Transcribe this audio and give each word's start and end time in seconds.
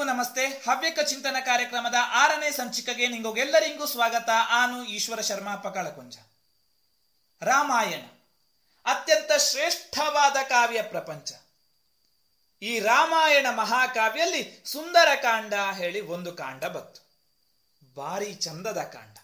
ಎಲ್ಲರಿಗೂ 0.00 0.16
ನಮಸ್ತೆ. 0.16 0.46
ಹವ್ಯಕ 0.46 1.00
ಚಿಂತನ 1.00 1.36
ಕಾರ್ಯಕ್ರಮದ 1.44 1.94
ಆರನೇ 2.00 2.50
ಸಂಚಿಕೆಗೆ 2.50 3.08
ನಿಮಗೆಲ್ಲರಿಗೂ 3.08 3.86
ಸ್ವಾಗತ. 3.86 4.30
ಆನು 4.48 4.84
ಈಶ್ವರ 4.84 5.20
ಶರ್ಮಾ 5.20 5.56
ಪಕಳಕುಂಜ. 5.56 6.18
ರಾಮಾಯಣ. 7.42 8.00
ಅತ್ಯಂತ 8.84 9.32
ಶ್ರೇಷ್ಠವಾದ 9.38 10.36
ಕಾವ್ಯ 10.48 10.82
ಪ್ರಪಂಚ. 10.82 11.32
ಈ 12.62 12.80
ರಾಮಾಯಣ 12.80 13.46
ಮಹಾಕಾವ್ಯಲ್ಲಿ 13.50 14.62
ಸುಂದರ 14.66 15.14
ಕಾಂಡ 15.22 15.54
ಹೇಳಿ 15.72 16.00
ಒಂದು 16.00 16.32
ಕಾಂಡ 16.32 16.64
ಬತ್ತು 16.64 17.00
ಭಾರಿ 17.96 18.34
ಚಂದದ 18.34 18.82
ಕಾಂಡ. 18.82 19.18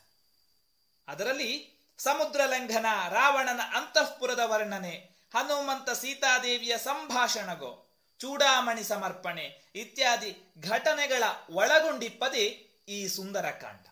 ಅದರಲ್ಲಿ 1.08 1.80
ಸಮುದ್ರ 1.98 2.40
ಲಂಘನ, 2.46 2.86
ರಾವಣನ 3.08 3.60
ಅಂತಃಪುರದ 3.76 4.40
ವರ್ಣನೆ, 4.44 5.10
ಹನುಮಂತ 5.34 5.90
ಸೀತಾದೇವಿಯ 5.90 6.78
ಸಂಭಾಷಣಗೋ 6.78 7.82
ಚೂಡಾಮಣಿ 8.18 8.84
ಸಮರ್ಪಣೆ 8.84 9.72
ಇತ್ಯಾದಿ 9.74 10.54
ಘಟನೆಗಳ 10.60 11.22
ಒಳಗೊಂಡಿಪ್ಪದೆ 11.50 12.44
ಈ 12.88 13.08
ಸುಂದರಕಾಂಡ. 13.08 13.86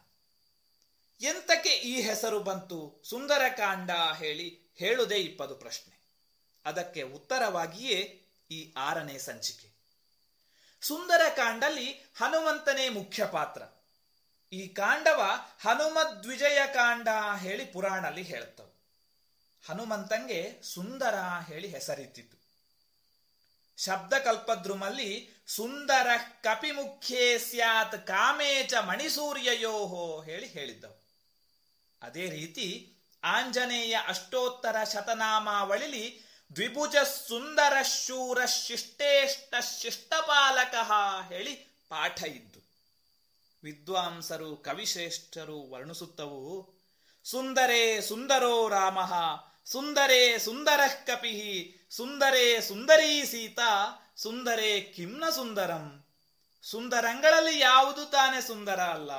ಎಂತಕ್ಕೆ 1.22 1.68
ಈ 1.68 2.00
ಹೆಸರು 2.00 2.40
ಬಂತು? 2.40 3.02
ಸುಂದರಕಾಂಡ 3.04 3.90
ಹೇಳಿ 4.16 4.60
ಹೇಳುದೇ 4.76 5.16
ಇಪ್ಪದು 5.16 5.54
ಪ್ರಶ್ನೆ. 5.54 6.00
ಅದಕ್ಕೆ 6.64 7.02
ಉತ್ತರವಾಗಿಯೇ 7.02 8.22
ಈ 8.50 8.74
ಆರನೇ 8.76 9.18
ಸಂಚಿಕೆ. 9.18 9.68
ಸುಂದರಕಾಂಡಲ್ಲಿ 10.80 11.92
ಹನುಮಂತನೇ 11.92 12.88
ಮುಖ್ಯ 12.88 13.26
ಪಾತ್ರ 13.26 13.62
ಈ 14.52 14.68
ಕಾಂಡವ 14.68 15.22
ಹನುಮದ್ವಿಜಯ 15.60 16.58
ಕಾಂಡ 16.66 17.08
ಹೇಳಿ 17.36 17.64
ಪುರಾಣಲ್ಲಿ 17.64 18.22
ಹೇಳ್ತವು. 18.22 18.74
ಹನುಮಂತಂಗೆ 19.66 20.62
ಸುಂದರ 20.62 21.14
ಹೇಳಿ 21.46 21.68
ಹೆಸರಿತ್ತಿತ್ತು 21.68 22.43
ಶಬ್ದಕಲ್ಪದ್ರುಮಲ್ಲಿ 23.76 25.30
ಸುಂದರ 25.46 26.06
ಕಪಿಮುಖ್ಯೇ 26.42 27.38
ಸ್ಯಾತ್ 27.38 28.06
ಕಾಮೇಚ 28.06 28.74
ಮಣಿಸೂರ್ಯಯೋಹೋ 28.74 30.22
ಹೇಳಿ 30.22 30.46
ಹೇಳಿದ್ದವು. 30.46 31.04
ಅದೇ 32.02 32.30
ರೀತಿ 32.30 32.90
ಆಂಜನೇಯ 33.24 33.96
ಅಷ್ಟೋತ್ತರ 34.08 34.76
ಶತನಾಮಾವಳಿಲಿ 34.84 36.20
ದ್ವಿಭುಜ 36.56 36.96
ಸುಂದರ 37.28 37.82
ಶೂರ 37.82 38.44
ಶಿಷ್ಟೇಷ್ಟ 38.44 39.54
ಶಿಷ್ಟಪಾಲಕ 39.80 40.74
ಹೇಳಿ 41.32 41.54
ಪಾಠ 41.88 42.22
ಇದ್ದು. 42.22 42.54
ವಿದ್ವಾಂಸರು, 43.62 44.56
ಕವಿಶ್ರೇಷ್ಠರು 44.56 45.70
ವರ್ಣಿಸುತ್ತವು, 45.70 46.74
ಸುಂದರೇ 47.24 48.00
ಸುಂದರೋ 48.00 48.68
ರಾಮ, 48.68 48.98
ಸುಂದರೇ 49.64 50.38
ಸುಂದರ 50.38 50.80
ಕಪಿ 51.06 51.83
ಸುಂದರೇ 51.96 52.60
ಸುಂದರೀ 52.60 53.24
ಸೀತಾ, 53.24 53.70
ಸುಂದರೇ 54.16 54.80
ಕಿಮ್ನ 54.80 55.30
ಸುಂದರಂ. 55.30 56.04
ಸುಂದರಂಗಳಲ್ಲಿ 56.62 57.58
ಯಾವುದು 57.58 58.06
ತಾನೇ 58.06 58.40
ಸುಂದರ 58.40 58.80
ಅಲ್ಲ. 58.80 59.10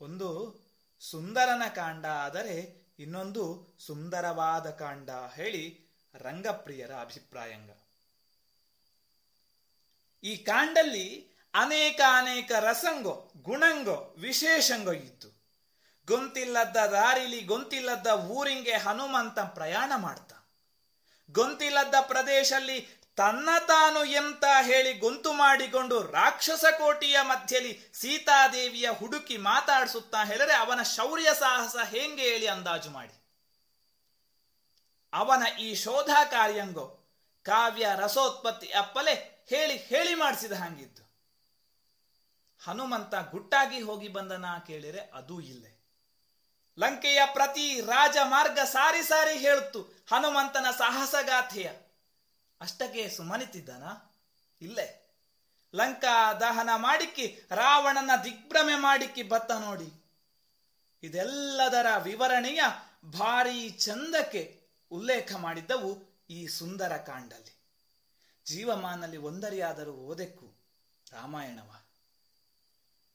ಒಂದು 0.00 0.60
ಸುಂದರನ 1.00 1.62
ಕಾಂಡ 1.74 2.06
ಆದರೆ 2.06 2.86
ಇನ್ನೊಂದು 2.98 3.76
ಸುಂದರವಾದ 3.86 4.70
ಕಾಂಡ 4.70 5.10
ಹೇಳಿ 5.10 5.86
ರಂಗಪ್ರಿಯರ 6.14 6.92
ಅಭಿಪ್ರಾಯಂಗ. 6.92 7.70
ಈ 10.24 10.36
ಕಾಂಡಲ್ಲಿ 10.36 11.30
ಅನೇಕ 11.54 12.00
ಅನೇಕ 12.18 12.52
ರಸಂಗೋ, 12.52 13.32
ಗುಣಂಗೋ, 13.42 14.14
ವಿಶೇಷಂಗೋ 14.18 14.92
ಇತ್ತು. 14.92 15.28
ಗೊಂತಿಲ್ಲದ 16.06 16.76
ದಾರಿಲಿ 16.76 17.40
ಗೊಂತಿಲ್ಲದ 17.42 18.06
ಊರಿಂಗೆ 18.06 18.72
ಹನುಮಂತ 18.72 19.38
ಪ್ರಯಾಣ 19.38 19.92
ಮಾಡ್ತ 19.96 20.33
ಗೊಂತಿಲ್ಲದ 21.30 21.94
ಪ್ರದೇಶಲ್ಲಿ 22.00 23.04
ತನ್ನ 23.16 23.48
ತಾನು 23.68 24.04
ಎಂತ 24.04 24.44
ಹೇಳಿ 24.62 24.98
ಗೊಂತು 24.98 25.32
ಮಾಡಿಕೊಂಡು 25.32 26.02
ರಾಕ್ಷಸ 26.02 26.64
ಕೋಟಿಯ 26.78 27.18
ಮಧ್ಯಲಿ 27.22 27.90
ಸೀತಾದೇವಿಯ 27.94 28.88
ಹುಡುಕಿ 28.88 29.36
ಮಾತಾಡಿಸುತ್ತಾ 29.36 30.24
ಹೇಳಿದ್ರೆ 30.24 30.54
ಅವನ 30.54 30.82
ಶೌರ್ಯ 30.82 31.28
ಸಾಹಸ 31.38 31.76
ಹೇಗೆ 31.84 32.22
ಹೇಳಿ 32.22 32.46
ಅಂದಾಜು 32.46 32.90
ಮಾಡಿ. 32.90 33.24
ಅವನ 35.12 35.42
ಈ 35.60 35.74
ಶೋಧ 35.74 36.10
ಕಾರ್ಯಂಗೋ 36.30 37.00
ಕಾವ್ಯ 37.42 37.86
ರಸೋತ್ಪತ್ತಿ 37.96 38.72
ಅಪ್ಪಲೆ 38.72 39.44
ಹೇಳಿ 39.48 39.76
ಹೇಳಿ 39.76 40.14
ಮಾಡಿಸಿದ 40.14 40.52
ಹಂಗಿದ್ದು 40.52 41.04
ಹನುಮಂತ 42.64 43.14
ಗುಟ್ಟಾಗಿ 43.14 43.80
ಹೋಗಿ 43.80 44.08
ಬಂದನ 44.08 44.44
ಕೇಳಿರೆ 44.66 44.98
ಅದೂ 44.98 45.40
ಇಲ್ಲೇ. 45.40 45.83
ಲಂಕೆಯ 46.78 47.20
ಪ್ರತಿ 47.32 47.80
ರಾಜಮಾರ್ಗ 47.80 48.58
ಸಾರಿ 48.58 49.02
ಸಾರಿ 49.02 49.38
ಹೇಳುತ್ತು 49.38 49.80
ಹನುಮಂತನ 49.82 50.66
ಸಾಹಸಗಾಥೆಯ. 50.78 51.70
ಅಷ್ಟಕ್ಕೆ 52.60 53.08
ಸುಮನಿತಿದ್ದನ? 53.08 53.82
ಇಲ್ಲೇ. 54.62 55.00
ಲಂಕಾ 55.74 56.32
ದಹನ 56.32 56.70
ಮಾಡಿಕ್ಕಿ, 56.76 57.40
ರಾವಣನ 57.50 58.10
ದಿಗ್ಭ್ರಮೆ 58.24 58.74
ಮಾಡಿಕ್ಕಿ 58.74 59.22
ಬತ್ತ 59.22 59.52
ನೋಡಿ. 59.52 60.04
ಇದೆಲ್ಲದರ 61.02 61.86
ವಿವರಣೆಯ 62.02 62.60
ಭಾರಿ 63.04 63.70
ಚಂದಕ್ಕೆ 63.70 64.62
ಉಲ್ಲೇಖ 64.90 65.32
ಮಾಡಿದ್ದವು 65.34 66.24
ಈ 66.30 66.46
ಸುಂದರ 66.46 66.96
ಕಾಂಡಲ್ಲಿ. 66.96 67.60
ಜೀವಮಾನಲ್ಲಿ 68.46 69.16
ಒಂದರಿಯಾದರೂ 69.16 69.92
ಓದೆಕ್ಕು 69.92 70.54
ರಾಮಾಯಣವ. 71.12 71.83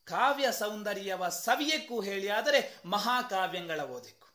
ಕಾವ್ಯ 0.09 0.51
ಸೌಂದರ್ಯವ 0.51 1.29
ಸವಿಯಕ್ಕೂ 1.29 2.01
ಹೇಳಿ 2.01 2.29
ಆದರೆ 2.29 2.77
ಮಹಾಕಾವ್ಯಗಳ 2.85 3.81
ಓದಿಕ್ಕು. 3.81 4.27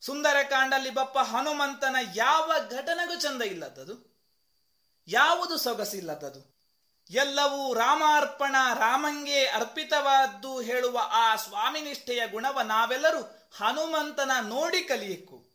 ಸುಂದರಕಾಂಡಲ್ಲಿ 0.00 0.90
ಬಪ್ಪ 0.90 1.18
ಹನುಮಂತನ 1.18 1.96
ಯಾವ 2.14 2.52
ಘಟನೆಗೂ 2.70 3.20
ಚಂದ 3.20 3.42
ಇಲ್ಲದದು 3.42 4.10
ಯಾವುದು 5.08 5.56
ಸೊಗಸಿಲ್ಲದದು 5.56 6.60
ಎಲ್ಲವೂ 7.10 7.74
ರಾಮಾರ್ಪಣ, 7.74 8.54
ರಾಮಂಗೆ 8.74 9.46
ಅರ್ಪಿತವಾದ್ದು 9.46 10.60
ಹೇಳುವ 10.60 11.00
ಆ 11.02 11.36
ಸ್ವಾಮಿನಿಷ್ಠೆಯ 11.36 12.26
ಗುಣವ 12.26 12.60
ನಾವೆಲ್ಲರೂ 12.60 13.22
ಹನುಮಂತನ 13.56 14.30
ನೋಡಿ 14.42 14.82
ಕಲಿಯಕ್ಕು. 14.82 15.50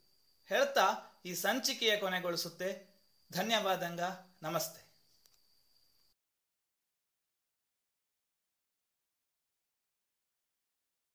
ಹೇಳ್ತಾ 0.49 0.85
ಈ 1.25 1.33
ಸಂಚಿಕೆಯ 1.33 1.97
ಕೊನೆಗೊಳಿಸುತ್ತೆ. 1.97 2.95
ಧನ್ಯವಾದಂಗ. 3.31 4.01
ನಮಸ್ತೆ. 4.41 4.84